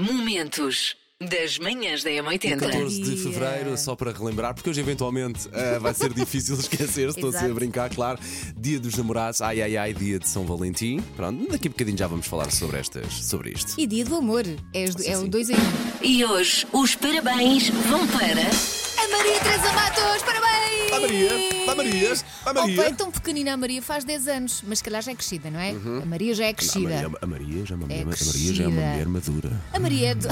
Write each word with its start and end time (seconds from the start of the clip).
Momentos 0.00 0.96
das 1.20 1.58
manhãs 1.58 2.02
da 2.02 2.08
M80. 2.10 2.56
14 2.58 3.02
de 3.02 3.16
fevereiro, 3.22 3.76
só 3.76 3.94
para 3.94 4.10
relembrar, 4.10 4.54
porque 4.54 4.70
hoje 4.70 4.80
eventualmente 4.80 5.48
ah, 5.52 5.78
vai 5.78 5.92
ser 5.92 6.14
difícil 6.14 6.54
esquecer-se, 6.58 7.18
estou 7.18 7.26
a 7.30 7.34
Exato. 7.36 7.52
brincar, 7.54 7.90
claro. 7.94 8.18
Dia 8.56 8.80
dos 8.80 8.94
namorados, 8.94 9.42
ai 9.42 9.60
ai 9.60 9.76
ai, 9.76 9.92
dia 9.92 10.18
de 10.18 10.26
São 10.26 10.46
Valentim. 10.46 10.98
Pronto, 11.14 11.46
daqui 11.50 11.68
a 11.68 11.70
bocadinho 11.70 11.98
já 11.98 12.06
vamos 12.06 12.26
falar 12.26 12.50
sobre, 12.50 12.78
estas, 12.78 13.12
sobre 13.12 13.50
isto. 13.50 13.74
E 13.78 13.86
dia 13.86 14.04
do 14.06 14.16
amor. 14.16 14.44
É, 14.72 14.84
os- 14.84 15.06
é 15.06 15.18
o 15.18 15.22
sim. 15.22 15.28
2 15.28 15.50
em 15.50 15.54
1. 15.54 15.58
Um. 15.58 15.60
E 16.02 16.24
hoje 16.24 16.66
os 16.72 16.94
parabéns 16.94 17.68
vão 17.68 18.06
para. 18.08 18.79
Maria 19.10 19.40
Teresa 19.40 19.72
Matos, 19.72 20.22
parabéns! 20.22 20.90
Vai 20.90 21.00
Maria, 21.00 21.28
vai 21.66 21.74
Maria, 21.74 22.14
vai 22.44 22.54
Maria. 22.54 22.80
Oh, 22.80 22.84
bem, 22.84 22.94
tão 22.94 23.10
pequenina 23.10 23.52
a 23.54 23.56
Maria 23.56 23.80
faz 23.82 24.04
10 24.04 24.28
anos, 24.28 24.62
mas 24.66 24.78
se 24.78 24.84
calhar 24.84 25.02
já 25.02 25.12
é 25.12 25.14
crescida, 25.14 25.50
não 25.50 25.60
é? 25.60 25.70
A 25.70 26.06
Maria 26.06 26.34
já 26.34 26.44
é 26.44 26.46
Uhum. 26.48 26.52
A 26.52 26.54
crescida. 26.54 26.88
Maria, 26.90 27.10
a 27.22 27.26
Maria 27.26 27.66
já 27.66 27.74
é 27.74 27.76
uma, 27.76 27.84
É 27.84 27.88
mulher- 27.88 28.02
a 28.02 28.06
Maria 28.24 28.54
já 28.54 28.64
é 28.64 28.66
uma 28.66 28.76
crescida. 28.76 28.90
mulher 28.90 29.06
madura. 29.08 29.60
A 29.72 29.80
Maria 29.80 30.08
é, 30.10 30.14
do- 30.14 30.28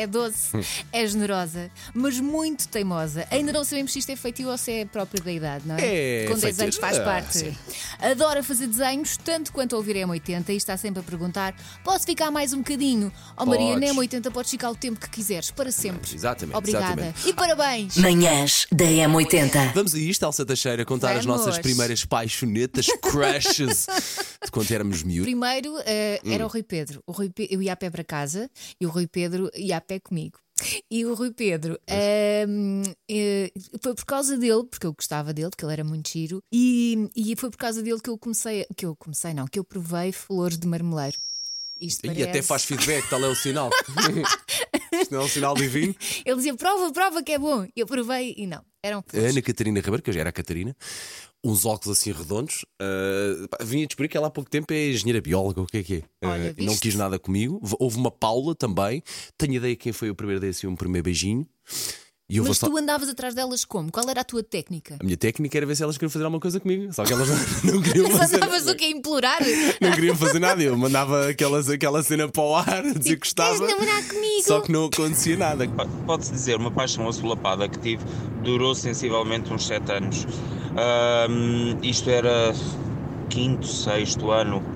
é 0.00 0.06
doce, 0.06 0.50
é 0.92 1.06
generosa, 1.06 1.70
mas 1.94 2.18
muito 2.20 2.68
teimosa. 2.68 3.26
Ainda 3.30 3.52
não 3.52 3.64
sabemos 3.64 3.92
se 3.92 3.98
isto 3.98 4.10
é 4.10 4.16
feitio 4.16 4.48
ou 4.48 4.56
se 4.58 4.72
é 4.72 4.84
próprio 4.84 5.22
da 5.22 5.32
idade, 5.32 5.66
não 5.66 5.76
é? 5.76 6.24
É 6.24 6.26
Com 6.26 6.34
10 6.34 6.40
feitio. 6.42 6.62
anos 6.64 6.76
faz 6.76 6.98
Ah, 6.98 7.04
parte. 7.04 7.56
Adora 8.00 8.42
fazer 8.42 8.66
desenhos, 8.66 9.16
tanto 9.16 9.52
quanto 9.52 9.74
a 9.74 9.78
ouvir 9.78 9.96
M80 9.96 10.48
e 10.50 10.56
está 10.56 10.76
sempre 10.76 11.00
a 11.00 11.02
perguntar: 11.02 11.54
posso 11.84 12.04
ficar 12.04 12.30
mais 12.30 12.52
um 12.52 12.58
bocadinho? 12.58 13.12
Oh 13.36 13.44
Maria, 13.44 13.76
na 13.78 13.94
Podes. 13.94 14.10
M80 14.12 14.30
podes 14.32 14.50
ficar 14.50 14.70
o 14.70 14.74
tempo 14.76 15.00
que 15.00 15.10
quiseres, 15.10 15.50
para 15.50 15.70
sempre. 15.72 16.14
Exatamente, 16.14 16.56
Obrigada. 16.56 16.86
exatamente. 16.86 17.28
E 17.28 17.32
parabéns! 17.32 17.96
Manhãs 17.96 18.66
da 18.72 18.84
M80. 18.84 19.72
Vamos 19.74 19.94
a 19.94 19.98
isto, 19.98 20.24
Elsa 20.24 20.44
Teixeira, 20.46 20.84
contar 20.84 21.16
as 21.16 21.24
Vamos. 21.24 21.44
nossas 21.46 21.58
primeiras 21.58 22.04
paixonetas, 22.04 22.86
crushes 23.02 23.86
quando 24.50 24.70
éramos 24.72 25.02
miúdos. 25.02 25.26
Primeiro 25.26 25.76
eh, 25.84 26.20
era 26.24 26.44
Hum. 26.44 26.46
o 26.48 26.50
Rui 26.50 26.62
Pedro. 26.62 27.02
O 27.06 27.12
Rui 27.12 27.30
Pe- 27.30 27.48
Eu 27.50 27.60
ia 27.62 27.72
a 27.72 27.76
pé 27.76 27.90
para 27.90 28.04
casa 28.04 28.50
e 28.80 28.86
o 28.86 28.90
Rui 28.90 29.06
Pedro 29.06 29.50
ia 29.54 29.76
a 29.76 29.80
pé 29.80 29.98
comigo. 30.00 30.38
E 30.90 31.04
o 31.06 31.14
Rui 31.14 31.30
Pedro 31.32 31.78
ehm, 31.86 32.82
eh, 33.08 33.52
foi 33.80 33.94
por 33.94 34.04
causa 34.04 34.36
dele, 34.36 34.64
porque 34.64 34.86
eu 34.86 34.92
gostava 34.92 35.32
dele, 35.32 35.50
porque 35.50 35.64
ele 35.64 35.72
era 35.72 35.84
muito 35.84 36.08
giro, 36.10 36.42
e, 36.52 37.08
e 37.14 37.36
foi 37.36 37.48
por 37.48 37.58
causa 37.58 37.80
dele 37.80 38.00
que 38.00 38.10
eu 38.10 38.18
comecei, 38.18 38.66
que 38.76 38.84
eu 38.84 38.96
comecei, 38.96 39.32
não, 39.32 39.46
que 39.46 39.58
eu 39.58 39.62
provei 39.64 40.10
flores 40.10 40.58
de 40.58 40.66
marmeleiro. 40.66 41.16
Isto 41.80 42.06
E 42.06 42.08
parece... 42.08 42.24
até 42.28 42.42
faz 42.42 42.64
feedback, 42.64 43.08
tal 43.08 43.22
é 43.24 43.28
o 43.28 43.36
sinal. 43.36 43.70
Isto 45.00 45.14
não 45.14 45.20
é 45.22 45.24
um 45.24 45.28
sinal 45.28 45.54
divino. 45.54 45.94
Ele 46.24 46.36
dizia, 46.36 46.54
prova, 46.56 46.92
prova 46.92 47.22
que 47.22 47.30
é 47.32 47.38
bom. 47.38 47.64
E 47.64 47.78
eu 47.80 47.86
provei 47.86 48.34
e 48.36 48.48
não, 48.48 48.64
eram 48.82 48.98
A. 49.12 49.16
Ana 49.16 49.40
Catarina 49.40 49.78
Ribeiro, 49.78 50.02
que 50.02 50.10
eu 50.10 50.14
já 50.14 50.20
era 50.20 50.30
a 50.30 50.32
Catarina, 50.32 50.76
uns 51.44 51.64
óculos 51.64 51.98
assim 51.98 52.12
redondos. 52.12 52.64
pá, 53.50 53.58
vim 53.64 53.82
a 53.82 53.86
descobrir 53.86 54.08
que 54.08 54.16
ela 54.16 54.26
há 54.26 54.30
pouco 54.30 54.50
tempo 54.50 54.72
é 54.72 54.90
engenheira 54.90 55.20
bióloga, 55.20 55.60
o 55.62 55.66
que 55.66 55.78
é 55.78 55.82
que 55.82 55.94
é? 55.96 56.26
Olha, 56.26 56.50
Ah, 56.50 56.54
e 56.56 56.64
não 56.64 56.72
viste? 56.72 56.82
quis 56.82 56.94
nada 56.94 57.18
comigo. 57.18 57.60
Houve 57.78 57.96
uma 57.96 58.10
Paula 58.10 58.54
também. 58.54 59.02
Tenho 59.36 59.54
ideia 59.54 59.76
quem 59.76 59.92
foi 59.92 60.10
o 60.10 60.14
primeiro 60.14 60.40
desse 60.40 60.66
um 60.66 60.74
primeiro 60.76 61.04
beijinho. 61.04 61.46
E 62.30 62.36
eu 62.36 62.42
vou 62.42 62.50
Mas 62.50 62.58
só. 62.58 62.66
tu 62.68 62.76
andavas 62.76 63.08
atrás 63.08 63.34
delas 63.34 63.64
como? 63.64 63.90
Qual 63.90 64.06
era 64.10 64.20
a 64.20 64.24
tua 64.24 64.42
técnica? 64.42 64.98
A 65.00 65.02
minha 65.04 65.16
técnica 65.16 65.56
era 65.56 65.64
ver 65.64 65.74
se 65.74 65.82
elas 65.82 65.96
queriam 65.96 66.10
fazer 66.10 66.26
alguma 66.26 66.38
coisa 66.40 66.60
comigo. 66.60 66.92
Só 66.92 67.02
que 67.02 67.10
elas 67.14 67.26
não, 67.26 67.36
não 67.72 67.80
queriam 67.82 68.10
fazer 68.10 68.36
Andavas 68.36 68.60
nada. 68.66 68.72
o 68.72 68.76
que 68.76 68.86
implorar? 68.86 69.38
Não 69.80 69.90
queriam 69.92 70.14
fazer 70.14 70.38
nada. 70.38 70.62
Eu 70.62 70.76
mandava 70.76 71.30
aquelas, 71.30 71.70
aquela 71.70 72.02
cena 72.02 72.28
para 72.28 72.42
o 72.42 72.54
ar, 72.54 72.84
a 72.84 72.92
dizer 72.92 73.14
que 73.16 73.20
gostava. 73.20 73.66
Namorar 73.66 74.06
comigo? 74.06 74.42
Só 74.44 74.60
que 74.60 74.70
não 74.70 74.84
acontecia 74.84 75.38
nada. 75.38 75.66
Pode-se 76.04 76.32
dizer, 76.32 76.56
uma 76.56 76.70
paixão 76.70 77.08
assolapada 77.08 77.66
que 77.66 77.78
tive 77.78 78.04
durou 78.44 78.74
sensivelmente 78.74 79.50
uns 79.50 79.66
7 79.66 79.90
anos. 79.92 80.26
Ahm, 80.74 81.76
isto 81.82 82.10
era 82.10 82.52
quinto, 83.28 83.66
sexto 83.66 84.30
ano. 84.30 84.66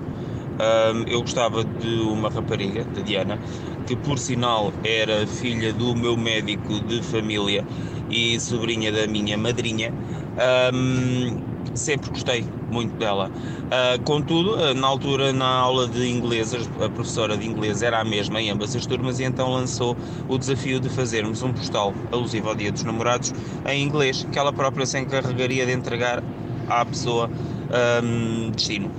Ahm, 0.59 1.03
eu 1.07 1.21
gostava 1.21 1.65
de 1.65 1.99
uma 2.01 2.29
rapariga, 2.29 2.85
da 2.87 3.01
Diana, 3.01 3.39
que 3.85 3.97
por 3.97 4.19
sinal 4.19 4.73
era 4.83 5.27
filha 5.27 5.73
do 5.73 5.95
meu 5.95 6.17
médico 6.17 6.81
de 6.81 7.01
família 7.03 7.65
e 8.09 8.39
sobrinha 8.39 8.91
da 8.91 9.07
minha 9.07 9.37
madrinha. 9.37 9.95
Ahm, 10.35 11.37
sempre 11.73 12.09
gostei 12.09 12.45
muito 12.69 12.95
dela. 12.97 13.31
Ah, 13.71 13.97
contudo, 14.03 14.55
ah, 14.55 14.73
na 14.73 14.87
altura, 14.87 15.33
na 15.33 15.47
aula 15.47 15.87
de 15.87 16.07
inglês, 16.07 16.53
a 16.53 16.89
professora 16.89 17.37
de 17.37 17.47
inglês 17.47 17.81
era 17.81 17.99
a 17.99 18.03
mesma 18.03 18.41
em 18.41 18.49
ambas 18.49 18.75
as 18.75 18.85
turmas 18.85 19.19
e 19.19 19.23
então 19.23 19.51
lançou 19.51 19.97
o 20.27 20.37
desafio 20.37 20.79
de 20.79 20.89
fazermos 20.89 21.41
um 21.41 21.53
postal 21.53 21.93
alusivo 22.11 22.49
ao 22.49 22.55
Dia 22.55 22.71
dos 22.71 22.83
Namorados 22.83 23.33
em 23.65 23.83
inglês, 23.83 24.25
que 24.31 24.37
ela 24.37 24.53
própria 24.53 24.85
se 24.85 24.99
encarregaria 24.99 25.65
de 25.65 25.71
entregar 25.71 26.23
à 26.67 26.85
pessoa 26.85 27.29
ahm, 27.71 28.51
destino. 28.51 28.91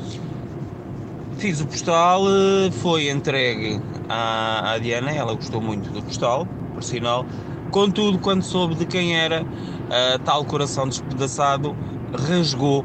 Fiz 1.38 1.60
o 1.60 1.66
postal, 1.66 2.22
eh, 2.28 2.70
foi 2.70 3.10
entregue 3.10 3.80
à, 4.08 4.72
à 4.72 4.78
Diana, 4.78 5.10
ela 5.10 5.34
gostou 5.34 5.60
muito 5.60 5.90
do 5.90 6.02
postal, 6.02 6.46
por 6.72 6.82
sinal. 6.82 7.26
Contudo, 7.70 8.18
quando 8.18 8.42
soube 8.42 8.76
de 8.76 8.86
quem 8.86 9.16
era, 9.16 9.44
a 9.90 10.18
tal 10.20 10.44
coração 10.44 10.88
despedaçado 10.88 11.76
rasgou 12.16 12.84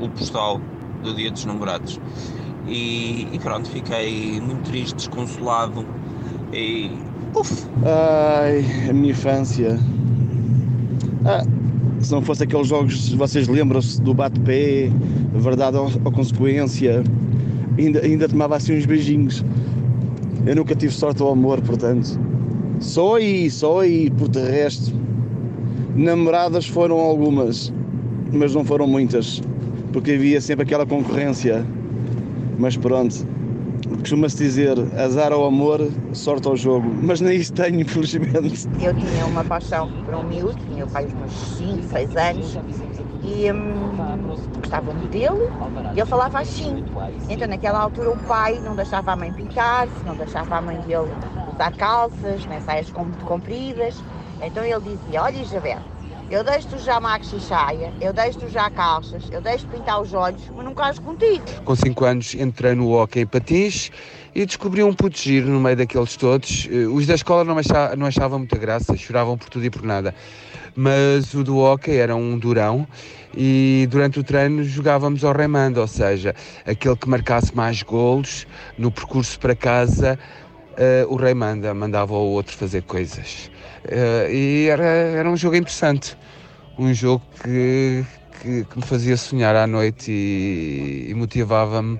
o 0.00 0.08
postal 0.10 0.60
do 1.02 1.14
Dia 1.14 1.30
dos 1.30 1.44
Namorados. 1.44 2.00
E, 2.66 3.26
e 3.32 3.38
pronto, 3.38 3.68
fiquei 3.70 4.40
muito 4.40 4.62
triste, 4.70 4.94
desconsolado 4.96 5.84
e. 6.52 6.90
Uf! 7.34 7.66
Ai, 7.84 8.64
a 8.88 8.92
minha 8.92 9.10
infância. 9.10 9.78
Ah, 11.24 11.44
se 12.00 12.12
não 12.12 12.22
fosse 12.22 12.44
aqueles 12.44 12.68
jogos, 12.68 13.12
vocês 13.12 13.48
lembram-se 13.48 14.00
do 14.02 14.14
bate-pé, 14.14 14.90
verdade 15.34 15.76
ou, 15.76 15.90
ou 16.04 16.12
consequência, 16.12 17.02
ainda, 17.76 18.00
ainda 18.00 18.28
tomava 18.28 18.56
assim 18.56 18.76
uns 18.76 18.86
beijinhos. 18.86 19.44
Eu 20.46 20.56
nunca 20.56 20.74
tive 20.74 20.92
sorte 20.92 21.22
ao 21.22 21.32
amor, 21.32 21.60
portanto. 21.60 22.18
Só 22.80 23.16
aí, 23.16 23.50
só 23.50 23.80
aí, 23.80 24.10
por 24.10 24.28
de 24.28 24.40
resto. 24.40 24.92
Namoradas 25.96 26.66
foram 26.66 26.98
algumas, 26.98 27.72
mas 28.32 28.54
não 28.54 28.64
foram 28.64 28.86
muitas, 28.86 29.42
porque 29.92 30.12
havia 30.12 30.40
sempre 30.40 30.64
aquela 30.64 30.86
concorrência. 30.86 31.64
Mas 32.58 32.76
pronto, 32.76 33.14
costuma-se 34.00 34.36
dizer 34.36 34.76
azar 34.98 35.32
ao 35.32 35.44
amor, 35.44 35.88
sorte 36.12 36.48
ao 36.48 36.56
jogo, 36.56 36.88
mas 37.02 37.20
nem 37.20 37.36
isso 37.36 37.52
tenho, 37.52 37.80
infelizmente. 37.80 38.68
Eu 38.80 38.94
tinha 38.94 39.26
uma 39.26 39.44
paixão 39.44 39.88
por 40.04 40.14
um 40.14 40.24
miúdo, 40.24 40.58
tinha 40.66 40.86
pai 40.86 41.06
uns 41.06 41.14
meus 41.14 41.32
5, 41.32 41.88
6 41.88 42.16
anos, 42.16 42.58
e 43.22 43.52
hum, 43.52 44.36
gostava 44.58 44.92
muito 44.92 45.10
dele, 45.10 45.48
e 45.94 46.00
ele 46.00 46.06
falava 46.06 46.40
assim. 46.40 46.84
Então, 47.28 47.46
naquela 47.46 47.80
altura, 47.80 48.10
o 48.10 48.16
pai 48.16 48.60
não 48.64 48.74
deixava 48.74 49.12
a 49.12 49.16
mãe 49.16 49.32
pintar-se, 49.32 50.04
não 50.04 50.16
deixava 50.16 50.56
a 50.56 50.62
mãe 50.62 50.78
dele 50.80 51.12
usar 51.54 51.72
calças, 51.76 52.44
nem 52.46 52.60
saias 52.60 52.90
muito 52.92 53.24
compridas. 53.24 54.02
Então, 54.42 54.64
ele 54.64 54.80
dizia: 54.80 55.22
Olha, 55.22 55.36
Isabel, 55.38 55.80
eu 56.30 56.44
deixo-te 56.44 56.78
já 56.78 57.00
maxi 57.00 57.40
saia, 57.40 57.92
eu 58.00 58.12
deixo-te 58.12 58.48
já 58.48 58.70
calças, 58.70 59.22
eu 59.30 59.40
deixo-te 59.40 59.70
pintar 59.70 60.00
os 60.00 60.12
olhos, 60.12 60.42
mas 60.54 60.64
não 60.64 60.74
caso 60.74 61.00
contigo. 61.00 61.44
Com 61.64 61.74
5 61.74 62.04
anos 62.04 62.34
entrei 62.34 62.74
no 62.74 62.90
hockey 62.92 63.24
patins 63.24 63.90
e 64.34 64.44
descobri 64.44 64.82
um 64.82 64.92
puto 64.92 65.18
giro 65.18 65.48
no 65.48 65.58
meio 65.60 65.76
daqueles 65.76 66.16
todos. 66.16 66.68
Eh, 66.70 66.86
Os 66.86 67.06
da 67.06 67.14
escola 67.14 67.44
não, 67.44 67.56
achavam, 67.56 67.96
não 67.96 68.06
achavam 68.06 68.38
muita 68.38 68.58
graça, 68.58 68.96
choravam 68.96 69.38
por 69.38 69.48
tudo 69.48 69.64
e 69.64 69.70
por 69.70 69.82
nada. 69.82 70.14
Mas 70.76 71.34
o 71.34 71.42
do 71.42 71.58
hockey 71.58 71.96
era 71.96 72.14
um 72.14 72.38
durão 72.38 72.86
e 73.36 73.86
durante 73.90 74.20
o 74.20 74.24
treino 74.24 74.62
jogávamos 74.62 75.24
ao 75.24 75.32
remando, 75.34 75.80
ou 75.80 75.86
seja, 75.86 76.34
aquele 76.66 76.96
que 76.96 77.08
marcasse 77.08 77.54
mais 77.56 77.82
golos 77.82 78.46
no 78.76 78.90
percurso 78.90 79.38
para 79.40 79.56
casa, 79.56 80.18
eh, 80.78 81.04
o 81.08 81.16
rei 81.16 81.34
manda, 81.34 81.74
mandava 81.74 82.14
o 82.14 82.30
outro 82.32 82.56
fazer 82.56 82.82
coisas. 82.82 83.50
Eh, 83.84 84.32
e 84.32 84.68
era, 84.68 84.84
era 84.84 85.28
um 85.28 85.36
jogo 85.36 85.56
interessante, 85.56 86.16
um 86.78 86.94
jogo 86.94 87.24
que, 87.42 88.04
que, 88.40 88.64
que 88.64 88.76
me 88.78 88.84
fazia 88.84 89.16
sonhar 89.16 89.56
à 89.56 89.66
noite 89.66 90.12
e, 90.12 91.10
e 91.10 91.14
motivava-me 91.14 91.98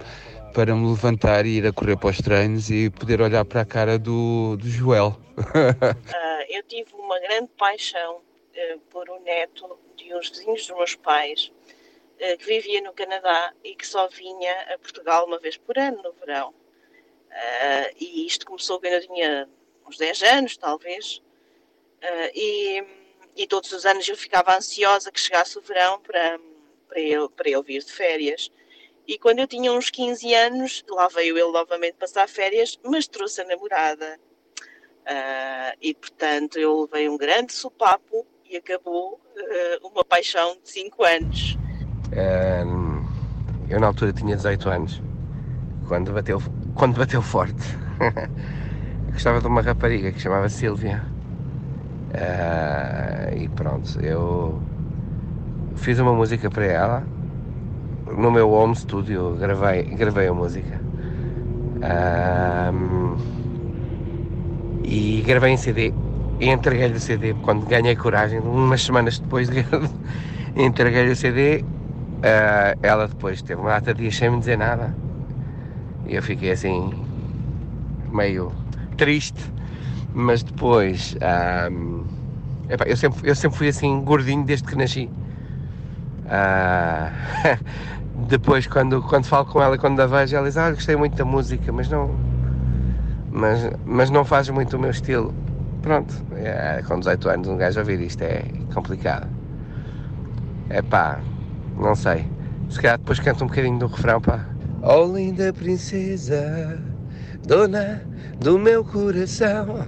para 0.54 0.74
me 0.76 0.88
levantar 0.88 1.44
e 1.44 1.58
ir 1.58 1.66
a 1.66 1.72
correr 1.72 1.96
para 1.96 2.10
os 2.10 2.18
treinos 2.18 2.70
e 2.70 2.88
poder 2.88 3.20
olhar 3.20 3.44
para 3.44 3.62
a 3.62 3.64
cara 3.64 3.98
do, 3.98 4.56
do 4.56 4.68
Joel. 4.68 5.16
Ah, 6.14 6.44
eu 6.48 6.62
tive 6.62 6.92
uma 6.94 7.18
grande 7.20 7.48
paixão 7.58 8.20
eh, 8.54 8.78
por 8.90 9.08
um 9.10 9.20
neto 9.22 9.78
de 9.96 10.14
uns 10.14 10.30
vizinhos 10.30 10.66
dos 10.66 10.76
meus 10.76 10.94
pais 10.94 11.52
que 12.18 12.46
vivia 12.46 12.80
no 12.82 12.92
Canadá 12.92 13.52
e 13.62 13.76
que 13.76 13.86
só 13.86 14.08
vinha 14.08 14.52
a 14.74 14.78
Portugal 14.78 15.26
uma 15.26 15.38
vez 15.38 15.56
por 15.56 15.78
ano 15.78 16.02
no 16.02 16.12
verão. 16.14 16.52
Ah, 17.30 17.90
e 17.98 18.26
isto 18.26 18.46
começou 18.46 18.80
quando 18.80 18.94
eu 18.94 19.06
tinha 19.06 19.48
uns 19.86 19.96
10 19.96 20.22
anos, 20.22 20.56
talvez. 20.56 21.22
Ah, 22.02 22.30
e, 22.34 22.84
e 23.36 23.46
todos 23.46 23.70
os 23.72 23.86
anos 23.86 24.08
eu 24.08 24.16
ficava 24.16 24.56
ansiosa 24.56 25.12
que 25.12 25.20
chegasse 25.20 25.58
o 25.58 25.62
verão 25.62 26.00
para, 26.00 26.38
para, 26.88 27.00
ele, 27.00 27.28
para 27.28 27.48
ele 27.48 27.62
vir 27.62 27.82
de 27.82 27.92
férias. 27.92 28.50
E 29.06 29.18
quando 29.18 29.38
eu 29.38 29.46
tinha 29.46 29.72
uns 29.72 29.88
15 29.90 30.34
anos, 30.34 30.84
lá 30.88 31.08
veio 31.08 31.38
ele 31.38 31.50
novamente 31.50 31.94
passar 31.94 32.28
férias, 32.28 32.78
mas 32.84 33.08
trouxe 33.08 33.40
a 33.40 33.44
namorada. 33.44 34.18
Ah, 35.06 35.74
e 35.80 35.94
portanto 35.94 36.58
eu 36.58 36.82
levei 36.82 37.08
um 37.08 37.16
grande 37.16 37.52
sopapo 37.52 38.26
e 38.44 38.56
acabou 38.56 39.20
uma 39.82 40.04
paixão 40.04 40.58
de 40.62 40.70
5 40.70 41.04
anos. 41.04 41.56
Eu 43.70 43.78
na 43.78 43.88
altura 43.88 44.14
tinha 44.14 44.34
18 44.34 44.68
anos, 44.70 45.02
quando 45.86 46.10
bateu, 46.10 46.40
quando 46.78 46.96
bateu 46.96 47.20
forte. 47.20 47.76
gostava 49.12 49.40
de 49.40 49.46
uma 49.48 49.60
rapariga 49.60 50.12
que 50.12 50.20
chamava 50.20 50.48
Silvia. 50.48 51.02
Ah, 52.14 53.34
e 53.36 53.48
pronto, 53.48 54.00
eu 54.00 54.62
fiz 55.76 55.98
uma 55.98 56.14
música 56.14 56.48
para 56.48 56.64
ela. 56.64 57.02
No 58.16 58.30
meu 58.30 58.50
home 58.50 58.76
studio 58.76 59.36
gravei, 59.36 59.82
gravei 59.82 60.28
a 60.28 60.32
música. 60.32 60.80
Ah, 61.82 62.70
e 64.84 65.22
gravei 65.26 65.52
em 65.52 65.56
CD 65.56 65.92
entreguei-lhe 66.40 66.94
o 66.94 67.00
CD 67.00 67.34
quando 67.44 67.66
ganhei 67.66 67.96
coragem, 67.96 68.38
umas 68.38 68.82
semanas 68.82 69.18
depois 69.18 69.48
de 69.50 69.64
entreguei-lhe 70.56 71.10
o 71.10 71.16
CD. 71.16 71.64
ah, 72.22 72.74
ela 72.82 73.08
depois 73.08 73.42
teve 73.42 73.60
uma 73.60 73.70
data 73.70 73.92
de 73.92 74.02
dias 74.02 74.16
sem 74.16 74.30
me 74.30 74.38
dizer 74.38 74.56
nada. 74.56 74.94
E 76.08 76.14
eu 76.14 76.22
fiquei 76.22 76.50
assim, 76.50 76.90
meio 78.10 78.50
triste, 78.96 79.52
mas 80.14 80.42
depois 80.42 81.14
ahm, 81.20 82.02
epá, 82.68 82.84
eu, 82.86 82.96
sempre, 82.96 83.28
eu 83.28 83.34
sempre 83.34 83.58
fui 83.58 83.68
assim 83.68 84.00
gordinho 84.02 84.44
desde 84.44 84.66
que 84.66 84.74
nasci. 84.74 85.10
Ah, 86.26 87.12
depois 88.28 88.66
quando, 88.66 89.02
quando 89.02 89.26
falo 89.26 89.44
com 89.46 89.62
ela 89.62 89.76
quando 89.76 90.00
a 90.00 90.06
vejo, 90.06 90.34
ela 90.34 90.46
diz, 90.46 90.56
ah, 90.56 90.70
gostei 90.70 90.96
muito 90.96 91.14
da 91.16 91.24
música, 91.26 91.70
mas 91.70 91.88
não. 91.90 92.10
Mas, 93.30 93.70
mas 93.84 94.10
não 94.10 94.24
faz 94.24 94.48
muito 94.48 94.76
o 94.76 94.80
meu 94.80 94.90
estilo. 94.90 95.34
Pronto, 95.82 96.14
é, 96.36 96.82
com 96.88 96.98
18 96.98 97.28
anos 97.28 97.48
um 97.48 97.56
gajo 97.56 97.78
ouvir 97.78 98.00
isto 98.00 98.22
é 98.22 98.44
complicado. 98.74 99.28
É 100.70 100.80
pá, 100.82 101.20
não 101.76 101.94
sei. 101.94 102.26
Se 102.68 102.80
calhar 102.80 102.98
depois 102.98 103.20
canto 103.20 103.44
um 103.44 103.46
bocadinho 103.46 103.78
do 103.78 103.86
refrão, 103.86 104.20
pá. 104.20 104.57
Oh 104.82 105.04
linda 105.04 105.52
princesa, 105.52 106.80
dona 107.44 108.06
do 108.38 108.58
meu 108.58 108.84
coração, 108.84 109.84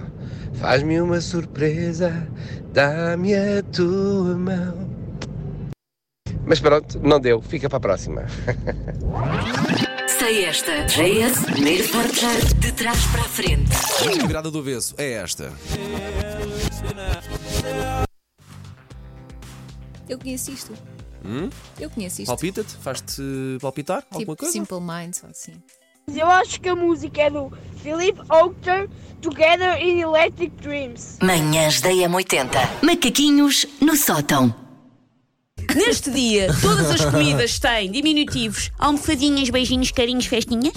faz-me 0.55 0.99
uma 0.99 1.21
surpresa, 1.21 2.27
dá-me 2.73 3.33
a 3.33 3.63
tua 3.63 4.37
mão. 4.37 4.91
Mas 6.45 6.59
pronto, 6.59 6.99
não 7.01 7.19
deu, 7.19 7.41
fica 7.41 7.69
para 7.69 7.77
a 7.77 7.81
próxima. 7.81 8.25
Sei 10.19 10.43
esta. 10.45 10.85
JS, 10.85 11.45
primeiro 11.45 11.87
portar 11.87 12.35
de 12.59 12.71
trás 12.73 13.05
para 13.07 13.21
a 13.21 13.25
frente. 13.25 13.71
A 14.23 14.27
virada 14.27 14.51
do 14.51 14.59
avesso 14.59 14.93
é 14.97 15.13
esta. 15.13 15.51
Eu 20.07 20.19
conheço 20.19 20.51
isto. 20.51 20.73
Hum? 21.23 21.49
Eu 21.79 21.89
conheço 21.89 22.21
isto. 22.21 22.27
Palpita-te? 22.27 22.75
Faz-te 22.77 23.21
palpitar 23.61 24.03
alguma 24.11 24.19
Tipo 24.19 24.35
coisa? 24.35 24.51
Simple 24.51 24.79
Minds 24.79 25.23
ou 25.23 25.29
assim. 25.29 25.53
Eu 26.13 26.27
acho 26.27 26.59
que 26.59 26.67
a 26.67 26.75
música 26.75 27.21
é 27.21 27.29
do 27.29 27.51
Philip 27.81 28.19
Oakter, 28.29 28.89
Together 29.21 29.79
in 29.79 29.99
Electric 29.99 30.55
Dreams. 30.57 31.17
Manhãs 31.21 31.79
da 31.79 31.89
M80. 31.89 32.49
Macaquinhos 32.83 33.65
no 33.79 33.95
sótão. 33.95 34.53
Neste 35.75 36.09
dia, 36.11 36.47
todas 36.59 36.89
as 36.89 37.05
comidas 37.05 37.59
têm 37.59 37.91
diminutivos, 37.91 38.71
almofadinhas, 38.79 39.49
beijinhos, 39.49 39.91
carinhos, 39.91 40.25
festinhas 40.25 40.73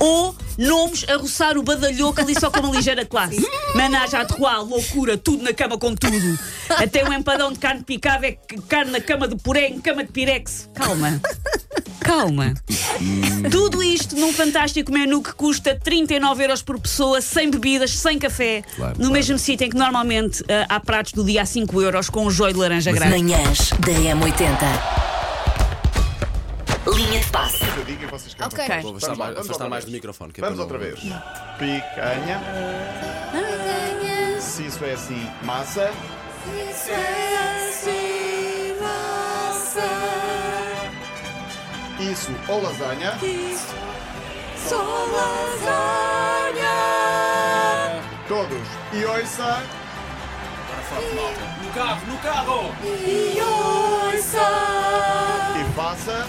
ou 0.00 0.34
nomes 0.58 1.04
a 1.08 1.16
roçar 1.16 1.56
o 1.56 1.62
badalhoco 1.62 2.20
ali 2.20 2.38
só 2.38 2.50
com 2.50 2.60
uma 2.60 2.74
ligeira 2.74 3.04
classe. 3.04 3.44
Manage 3.74 4.16
à 4.16 4.24
trois, 4.24 4.66
loucura, 4.68 5.16
tudo 5.16 5.42
na 5.42 5.52
cama 5.52 5.78
com 5.78 5.94
tudo. 5.94 6.38
Até 6.70 7.08
um 7.08 7.12
empadão 7.12 7.52
de 7.52 7.58
carne 7.58 7.82
picada 7.82 8.26
é 8.26 8.32
carne 8.68 8.92
na 8.92 9.00
cama 9.00 9.28
de 9.28 9.36
puré, 9.36 9.68
em 9.68 9.80
cama 9.80 10.04
de 10.04 10.12
pirex. 10.12 10.68
Calma. 10.74 11.20
Calma. 12.00 12.54
Tudo 13.50 13.82
isto 13.82 14.16
num 14.16 14.32
fantástico 14.32 14.92
menu 14.92 15.22
que 15.22 15.32
custa 15.32 15.74
39 15.74 16.44
euros 16.44 16.62
por 16.62 16.78
pessoa, 16.78 17.20
sem 17.20 17.50
bebidas, 17.50 17.90
sem 17.90 18.18
café. 18.18 18.62
Claro, 18.76 18.92
no 18.92 18.98
claro. 18.98 19.12
mesmo 19.12 19.38
sítio 19.38 19.66
em 19.66 19.70
que 19.70 19.76
normalmente 19.76 20.44
ah, 20.48 20.76
há 20.76 20.80
pratos 20.80 21.12
do 21.12 21.24
dia 21.24 21.42
a 21.42 21.46
5 21.46 21.82
euros 21.82 22.08
com 22.08 22.26
um 22.26 22.30
joio 22.30 22.52
de 22.52 22.60
laranja 22.60 22.92
grande. 22.92 23.22
Manhãs 23.22 23.70
da 23.70 23.92
M80. 23.92 25.05
Eu 27.76 27.84
digo 27.84 28.02
e 28.04 28.06
vocês 28.06 28.34
cantam. 28.34 28.58
Ok. 28.64 28.80
Vou 28.80 28.90
afastar, 28.92 29.08
Vamos 29.08 29.18
lá, 29.18 29.24
mais, 29.24 29.34
vamos 29.34 29.38
afastar 29.38 29.52
outra 29.52 29.68
mais 29.68 29.84
vez. 29.84 29.92
do 29.92 29.94
microfone. 29.96 30.32
que 30.32 30.40
é 30.40 30.44
Vamos 30.44 30.56
para 30.56 30.64
outra 30.64 30.78
não- 30.78 30.84
vez. 30.86 31.00
Picanha. 31.58 32.40
Se 34.40 34.66
isso 34.66 34.84
é 34.84 34.92
assim, 34.92 35.30
massa. 35.42 35.90
Isso 42.00 42.32
ou 42.48 42.60
lasanha. 42.62 43.12
Todos. 48.28 48.68
E 48.92 49.04
ouça. 49.04 49.62
No 51.62 51.72
carro, 51.72 52.06
no 52.06 52.18
carro! 52.18 52.74
E 55.56 55.64
faça. 55.74 56.26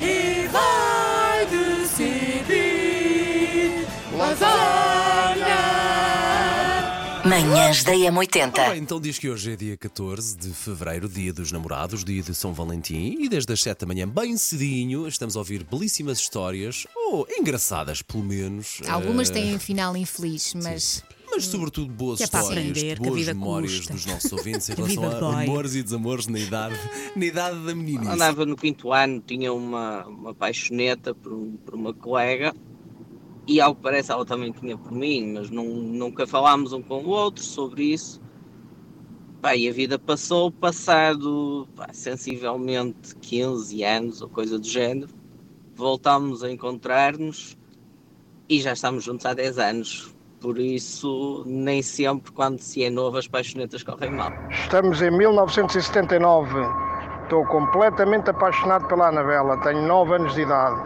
E 0.00 0.48
vai 0.50 1.46
decidir. 1.46 2.88
Lasanha. 4.16 5.58
Manhãs 7.24 7.84
da 7.84 7.92
Ora 7.92 7.98
M80. 7.98 8.70
bem, 8.70 8.78
então 8.78 8.98
diz 8.98 9.18
que 9.18 9.28
hoje 9.28 9.52
é 9.52 9.56
dia 9.56 9.76
14 9.76 10.36
de 10.38 10.48
fevereiro, 10.50 11.06
dia 11.08 11.30
dos 11.30 11.52
namorados, 11.52 12.02
dia 12.02 12.22
de 12.22 12.34
São 12.34 12.54
Valentim, 12.54 13.16
e 13.20 13.28
desde 13.28 13.52
as 13.52 13.60
7 13.62 13.80
da 13.80 13.86
manhã, 13.86 14.08
bem 14.08 14.34
cedinho, 14.38 15.06
estamos 15.06 15.36
a 15.36 15.40
ouvir 15.40 15.62
belíssimas 15.62 16.18
histórias, 16.18 16.86
ou 16.96 17.26
engraçadas 17.38 18.00
pelo 18.00 18.24
menos. 18.24 18.80
Algumas 18.88 19.28
eh, 19.28 19.34
têm 19.34 19.54
um 19.54 19.58
final 19.58 19.94
infeliz, 19.94 20.54
mas 20.54 21.04
Mas 21.30 21.46
sobretudo 21.46 21.92
boas 21.92 22.18
Que 22.18 22.24
é 22.24 22.26
para 22.26 22.40
histórias, 22.40 22.70
aprender, 22.70 22.98
boas 22.98 23.26
memórias 23.26 23.76
custa. 23.78 23.92
dos 23.92 24.06
nossos 24.06 24.32
ouvintes 24.32 24.68
em 24.68 24.74
relação 24.76 25.04
a 25.04 25.14
dói. 25.20 25.44
amores 25.44 25.74
e 25.74 25.82
desamores 25.82 26.26
na 26.26 26.38
idade, 26.38 26.76
na 27.14 27.24
idade 27.24 27.58
da 27.64 27.74
meninice. 27.74 28.10
Andava 28.10 28.44
no 28.46 28.56
quinto 28.56 28.92
ano, 28.92 29.22
tinha 29.26 29.52
uma, 29.52 30.06
uma 30.06 30.34
paixoneta 30.34 31.14
por, 31.14 31.32
por 31.64 31.74
uma 31.74 31.92
colega 31.94 32.54
e 33.46 33.60
ao 33.60 33.74
que 33.74 33.82
parece 33.82 34.12
ela 34.12 34.26
também 34.26 34.52
tinha 34.52 34.76
por 34.76 34.92
mim, 34.92 35.32
mas 35.32 35.48
não, 35.50 35.64
nunca 35.64 36.26
falámos 36.26 36.72
um 36.72 36.82
com 36.82 37.02
o 37.02 37.08
outro 37.08 37.42
sobre 37.42 37.84
isso. 37.84 38.20
Pá, 39.40 39.54
e 39.54 39.68
a 39.68 39.72
vida 39.72 39.98
passou, 39.98 40.50
passado 40.50 41.68
pá, 41.76 41.88
sensivelmente 41.92 43.14
15 43.16 43.84
anos 43.84 44.20
ou 44.20 44.28
coisa 44.28 44.58
do 44.58 44.66
género, 44.66 45.08
voltámos 45.74 46.42
a 46.42 46.50
encontrar-nos 46.50 47.56
e 48.48 48.60
já 48.60 48.72
estamos 48.72 49.04
juntos 49.04 49.24
há 49.24 49.32
10 49.32 49.58
anos. 49.58 50.14
Por 50.40 50.56
isso, 50.58 51.42
nem 51.46 51.82
sempre 51.82 52.30
quando 52.30 52.60
se 52.60 52.84
é 52.84 52.90
novo 52.90 53.18
as 53.18 53.26
paixonetas 53.26 53.82
correm 53.82 54.10
mal. 54.10 54.32
Estamos 54.50 55.02
em 55.02 55.10
1979. 55.10 56.60
Estou 57.24 57.44
completamente 57.46 58.30
apaixonado 58.30 58.86
pela 58.86 59.08
Anabela. 59.08 59.60
Tenho 59.62 59.82
9 59.82 60.14
anos 60.14 60.34
de 60.34 60.42
idade. 60.42 60.80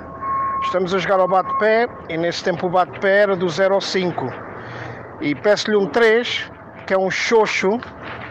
Estamos 0.62 0.94
a 0.94 0.99
jogar 0.99 1.21
ao 1.21 1.28
bate-pé 1.28 1.87
e 2.09 2.16
nesse 2.16 2.42
tempo 2.44 2.66
o 2.66 2.71
bate-pé 2.71 3.23
era 3.23 3.37
do 3.37 3.49
0 3.49 3.75
ao 3.75 3.80
5. 3.80 4.32
E 5.21 5.35
peço-lhe 5.35 5.76
um 5.76 5.87
3, 5.87 6.50
que 6.87 6.94
é 6.94 6.99
um 6.99 7.11
xoxo, 7.11 7.78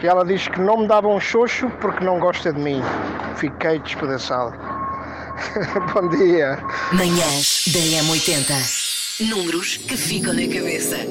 e 0.02 0.06
ela 0.06 0.24
diz 0.24 0.48
que 0.48 0.60
não 0.60 0.78
me 0.78 0.88
dava 0.88 1.06
um 1.06 1.20
xoxo 1.20 1.70
porque 1.80 2.04
não 2.04 2.18
gosta 2.18 2.52
de 2.52 2.60
mim. 2.60 2.82
Fiquei 3.36 3.78
despedaçado. 3.78 4.52
Bom 5.94 6.08
dia. 6.08 6.58
Manhãs 6.92 7.64
da 7.72 7.78
M80. 7.78 8.81
Números 9.20 9.76
que 9.76 9.96
ficam 9.96 10.32
na 10.32 10.42
cabeça. 10.48 10.96
23% 10.96 11.06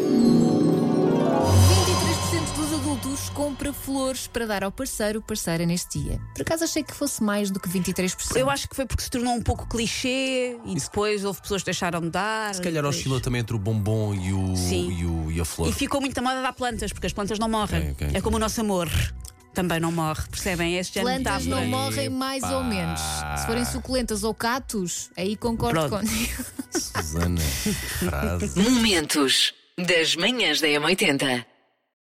dos 2.55 2.73
adultos 2.73 3.29
compra 3.29 3.71
flores 3.71 4.27
para 4.27 4.45
dar 4.45 4.63
ao 4.63 4.71
parceiro, 4.71 5.21
parceira 5.21 5.65
neste 5.65 5.99
dia. 5.99 6.19
Por 6.33 6.41
acaso 6.41 6.63
achei 6.63 6.83
que 6.83 6.93
fosse 6.93 7.23
mais 7.23 7.49
do 7.51 7.59
que 7.59 7.69
23%. 7.69 8.35
Eu 8.35 8.49
acho 8.49 8.67
que 8.67 8.75
foi 8.75 8.85
porque 8.85 9.03
se 9.03 9.09
tornou 9.09 9.33
um 9.33 9.41
pouco 9.41 9.67
clichê 9.67 10.57
e 10.65 10.75
depois 10.75 11.23
houve 11.23 11.41
pessoas 11.41 11.61
que 11.61 11.67
deixaram 11.67 12.01
de 12.01 12.09
dar. 12.09 12.53
Se 12.55 12.61
calhar 12.61 12.81
depois- 12.83 12.97
oscila 12.97 13.21
também 13.21 13.41
entre 13.41 13.55
o 13.55 13.59
bombom 13.59 14.13
e, 14.15 14.33
o, 14.33 14.55
Sim. 14.57 14.91
e, 14.91 15.05
o, 15.05 15.31
e 15.31 15.39
a 15.39 15.45
flor. 15.45 15.69
E 15.69 15.73
ficou 15.73 16.01
muito 16.01 16.17
a 16.17 16.21
moda 16.21 16.41
dar 16.41 16.53
plantas, 16.53 16.91
porque 16.91 17.07
as 17.07 17.13
plantas 17.13 17.37
não 17.39 17.47
morrem. 17.47 17.81
Ok, 17.81 17.91
ok, 17.91 18.07
é 18.07 18.09
ok. 18.09 18.21
como 18.21 18.35
o 18.37 18.39
nosso 18.39 18.59
amor. 18.61 18.89
Também 19.53 19.79
não 19.79 19.91
morre, 19.91 20.23
percebem? 20.29 20.77
Este 20.77 20.95
género 20.99 21.23
Plantas 21.23 21.45
não 21.45 21.65
morrem 21.65 22.09
mais 22.09 22.43
ou 22.43 22.63
menos. 22.63 23.01
Se 23.37 23.45
forem 23.45 23.65
suculentas 23.65 24.23
ou 24.23 24.33
catos, 24.33 25.09
aí 25.17 25.35
concordo 25.35 25.87
Pronto. 25.89 26.07
contigo. 26.07 26.45
Susana, 26.71 27.41
frase. 27.41 28.59
Momentos 28.59 29.53
das 29.77 30.15
manhãs 30.15 30.61
da 30.61 30.67
M80. 30.67 31.45